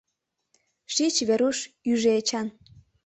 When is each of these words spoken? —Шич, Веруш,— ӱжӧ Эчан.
—Шич, 0.93 1.15
Веруш,— 1.27 1.57
ӱжӧ 1.91 2.11
Эчан. 2.19 2.47